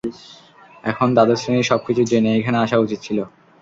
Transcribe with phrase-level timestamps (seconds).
[0.83, 3.19] এখন দ্বাদশ শ্রেণী সব কিছু জেনে এখানে আসা উচিত ছিল।